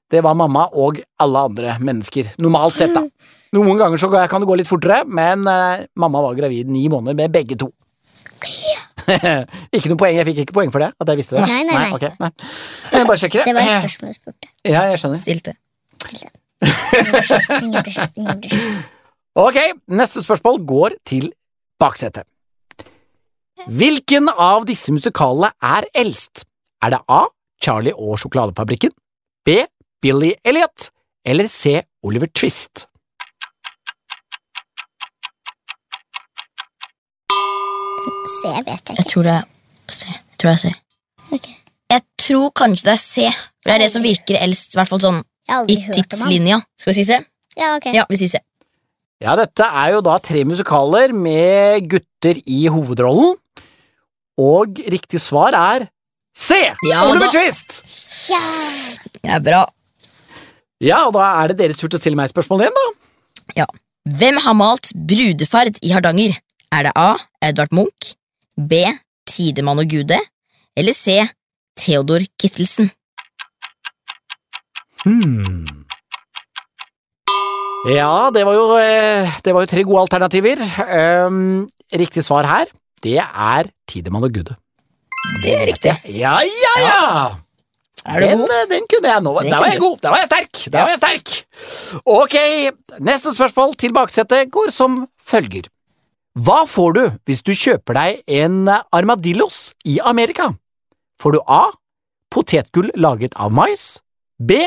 [0.10, 3.06] Det var mamma og alle andre mennesker, normalt sett, da.
[3.56, 7.18] Noen ganger så kan det gå litt fortere, men eh, mamma var gravid ni måneder
[7.18, 7.72] med begge to.
[9.76, 11.46] ikke noe poeng, jeg fikk ikke poeng for det, at jeg visste det.
[11.50, 11.90] Nei, nei, nei.
[11.96, 12.30] ok, nei.
[12.94, 13.56] Jeg bare sjekker Det det.
[13.58, 14.52] var et spørsmål jeg spurte.
[14.68, 15.20] Ja, jeg skjønner.
[15.24, 15.54] Stilte.
[17.64, 18.84] Ingen blir.
[19.40, 21.32] Ok, neste spørsmål går til
[21.80, 22.28] baksetet.
[23.70, 26.46] Hvilken av disse musikalene er eldst?
[26.84, 27.26] Er det A.
[27.60, 28.94] Charlie og sjokoladefabrikken,
[29.44, 29.58] B.
[30.00, 30.90] Billy Elliot
[31.28, 31.82] eller C.
[32.08, 32.86] Oliver Twist?
[38.30, 39.10] C vet jeg Jeg ikke.
[39.14, 39.44] tror det er
[39.92, 40.06] C.
[40.10, 40.74] Jeg tror det er C.
[41.38, 41.56] Okay.
[41.90, 43.26] Jeg tror kanskje det er C,
[43.62, 44.76] for det er det som virker eldst.
[44.76, 45.20] I hvert fall sånn
[45.70, 46.60] i tidslinja.
[46.78, 47.18] Skal vi si C?
[47.58, 47.90] Ja, ok.
[47.96, 48.42] Ja, vi sier C.
[49.20, 53.34] Ja, dette er jo da tre musikaler med gutter i hovedrollen,
[54.40, 55.90] og riktig svar er
[56.38, 56.56] C.
[56.88, 57.34] Ja Oliver.
[57.34, 57.82] Twist!
[58.32, 58.40] Ja.
[59.20, 59.66] Det er bra.
[60.80, 62.86] Ja, og da er det deres tur til å stille meg spørsmål igjen, da.
[63.64, 63.66] Ja.
[64.20, 66.38] Hvem har malt Brudeferd i Hardanger?
[66.72, 67.16] Er det A.
[67.42, 68.14] Edvard Munch,
[68.56, 68.86] B.
[69.30, 70.18] Tidemann og Gude,
[70.78, 71.24] eller C.
[71.80, 72.90] Theodor Kittelsen?
[75.06, 75.66] Hmm.
[77.88, 80.60] Ja, det var jo, eh, det var jo tre gode alternativer.
[81.26, 84.58] Um, riktig svar her, det er Tidemann og Gude.
[85.44, 85.94] Det er riktig.
[86.12, 87.00] Ja, ja, ja!
[88.06, 89.34] Er den, eh, den kunne jeg nå.
[89.42, 89.98] Der var jeg god.
[90.04, 90.72] Der var jeg sterk.
[90.72, 92.02] Der var jeg sterk.
[92.06, 92.36] Ok,
[93.00, 95.70] neste spørsmål til baksetet går som følger.
[96.40, 100.54] Hva får du hvis du kjøper deg en armadillos i Amerika?
[101.20, 101.66] Får du A.
[102.32, 103.98] Potetgull laget av mais.
[104.40, 104.62] B.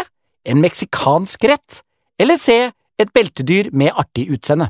[0.44, 1.80] En meksikansk rett.
[2.20, 2.58] Eller C.
[3.00, 4.68] Et beltedyr med artig utseende.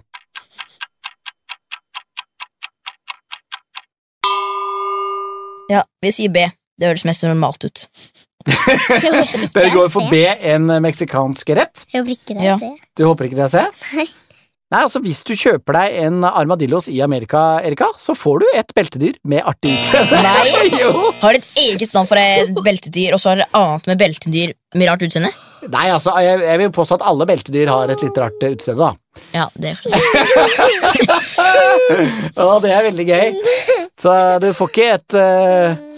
[5.73, 6.47] Ja, vi sier B.
[6.79, 7.87] Det høres mest normalt ut.
[8.47, 10.07] Dere går for.
[10.13, 10.23] B.
[10.55, 11.87] En meksikansk rett.
[11.91, 12.91] Jeg håper ikke det er ser.
[12.95, 13.67] Du håper ikke det, C?
[13.97, 14.11] Nei.
[14.73, 18.73] Nei, altså Hvis du kjøper deg en armadillos i Amerika, Erika, så får du et
[18.77, 20.21] beltedyr med artig utseende.
[20.25, 20.65] Nei.
[20.81, 20.91] jo.
[21.21, 24.89] Har et eget navn for et beltedyr, og så har det annet med beltedyr med
[24.89, 25.29] rart utseende?
[25.69, 28.93] Nei, altså, jeg, jeg vil påstå at alle beltedyr har et litt rart utseende, da.
[29.37, 29.79] Ja, det er.
[32.41, 33.27] Og det er veldig gøy.
[34.01, 35.89] Så du får ikke et eh,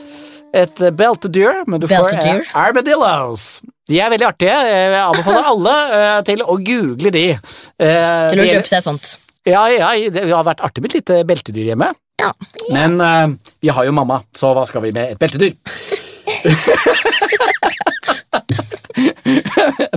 [0.55, 2.45] et beltedyr, men du Beltedyr.
[2.47, 3.47] får armadillos.
[3.90, 4.55] De er veldig artige.
[4.70, 7.25] Jeg anbefaler alle eh, til å google de.
[7.37, 9.11] Eh, Til å kjøpe seg sånt.
[9.44, 11.90] Ja, ja, det har vært artig med et lite beltedyr hjemme.
[12.23, 12.31] Ja.
[12.73, 13.27] Men uh,
[13.61, 15.53] vi har jo mamma, så hva skal vi med et beltedyr?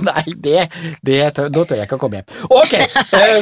[0.08, 0.63] Nei, det,
[1.06, 2.30] det tør, Nå tør jeg ikke å komme hjem.
[2.50, 2.73] Ok!
[3.13, 3.41] eh,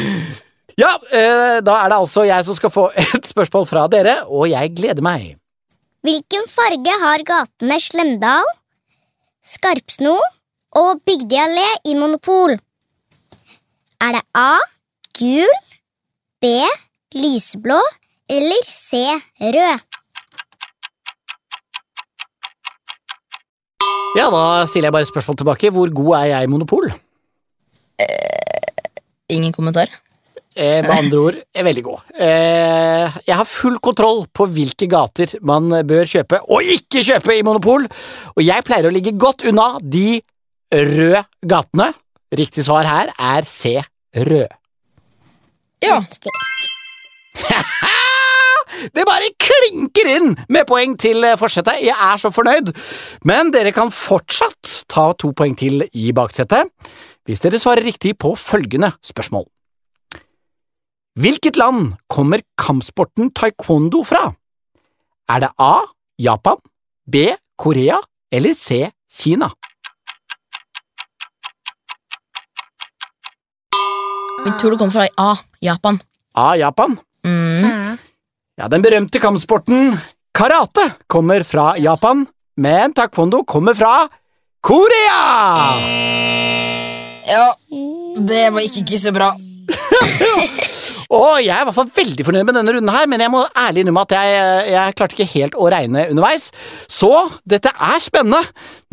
[0.82, 4.44] ja, eh, da er det altså jeg som skal få et spørsmål fra dere, og
[4.50, 5.20] jeg gleder meg.
[6.04, 8.44] Hvilken farge har gatene Slemdal,
[9.44, 10.14] Skarpsno
[10.80, 12.54] og Bygdøy allé i Monopol?
[14.00, 14.56] Er det A.
[15.18, 15.50] Gul,
[16.40, 16.48] B.
[17.14, 17.76] Lyseblå
[18.28, 19.04] eller C.
[19.40, 19.84] Rød?
[24.14, 25.70] Ja, da stiller jeg bare spørsmål tilbake.
[25.70, 26.92] Hvor god er jeg i monopol?
[29.28, 29.90] Ingen kommentar.
[30.54, 32.04] Eh, med andre ord, er veldig god.
[32.14, 37.42] Eh, jeg har full kontroll på hvilke gater man bør kjøpe og ikke kjøpe i
[37.46, 37.88] Monopol,
[38.34, 40.20] og jeg pleier å ligge godt unna de
[40.70, 41.90] røde gatene.
[42.34, 43.80] Riktig svar her er C.
[44.14, 44.54] Rød.
[45.84, 45.98] Ja,
[48.94, 51.80] Det bare klinker inn med poeng til eh, forsetet.
[51.84, 52.72] Jeg er så fornøyd.
[53.28, 56.72] Men dere kan fortsatt ta to poeng til i baksetet
[57.24, 59.46] hvis dere svarer riktig på følgende spørsmål.
[61.14, 64.32] Hvilket land kommer kampsporten taekwondo fra?
[65.30, 65.86] Er det A.
[66.18, 66.58] Japan,
[67.06, 67.28] B.
[67.58, 68.00] Korea
[68.34, 68.90] eller C.
[69.14, 69.50] Kina?
[74.44, 75.36] Vi tror det kommer fra A.
[75.62, 76.00] Japan.
[76.34, 76.56] A.
[76.58, 76.98] Japan.
[77.24, 77.62] Mm.
[77.62, 77.96] Ja.
[78.58, 79.94] Ja, den berømte kampsporten
[80.34, 84.08] karate kommer fra Japan, men taekwondo kommer fra
[84.62, 85.78] Korea!
[87.26, 87.48] Ja,
[88.18, 89.32] det var ikke, ikke så bra.
[91.14, 93.44] Og jeg er i hvert fall veldig fornøyd med denne runden her, men jeg må
[93.60, 96.48] ærlig innrømme at jeg, jeg klarte ikke helt å regne underveis.
[96.90, 97.12] Så
[97.46, 98.40] dette er spennende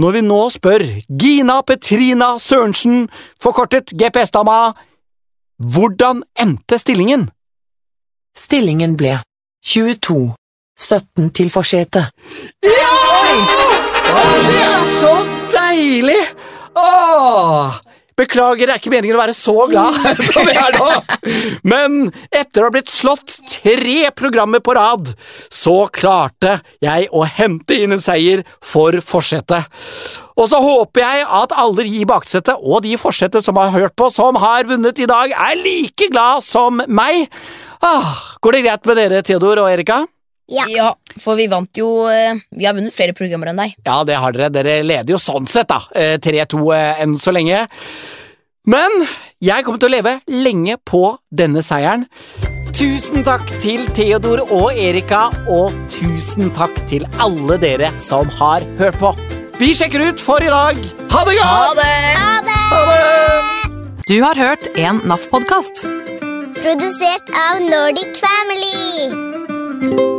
[0.02, 0.86] når vi nå spør
[1.24, 3.08] Gina Petrina Sørensen,
[3.42, 4.60] forkortet GPS-dama,
[5.62, 7.30] hvordan endte stillingen?
[8.38, 9.18] Stillingen ble
[9.66, 10.34] 22.
[10.82, 12.10] 17 til forsetet.
[12.66, 15.14] Å, det er så
[15.54, 16.22] deilig!
[16.80, 17.91] Åh!
[18.22, 19.98] Beklager, det er ikke meningen å være så glad
[20.32, 20.90] som jeg er nå.
[21.68, 25.14] Men etter å ha blitt slått tre programmer på rad,
[25.52, 29.66] så klarte jeg å hente inn en seier for forsetet.
[30.38, 33.74] Og så håper jeg at alle de i baksetet og de i forsetet som har
[33.76, 37.28] hørt på, som har vunnet i dag, er like glad som meg.
[37.82, 40.04] Ah, går det greit med dere, Theodor og Erika?
[40.52, 40.66] Ja.
[40.68, 40.90] Ja,
[41.22, 43.76] for vi vant jo eh, Vi har vunnet flere programmer enn deg.
[43.88, 44.50] Ja, det har dere.
[44.52, 45.86] Dere leder jo sånn sett, da.
[45.96, 47.64] Eh, 3-2 eh, enn så lenge.
[48.68, 48.92] Men
[49.42, 52.04] jeg kommer til å leve lenge på denne seieren.
[52.76, 59.00] Tusen takk til Theodor og Erika, og tusen takk til alle dere som har hørt
[59.02, 59.12] på.
[59.62, 60.80] Vi sjekker ut for i dag.
[61.12, 61.82] Ha det Ha godt!
[61.82, 61.98] det!
[62.22, 62.62] Ha det!
[62.72, 64.06] Ha det!
[64.08, 65.86] Du har hørt en NAF-podkast.
[66.62, 70.11] Produsert av Nordic Family.